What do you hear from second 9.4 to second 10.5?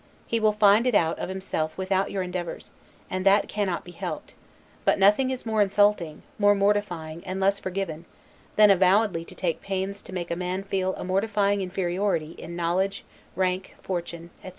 pains to make a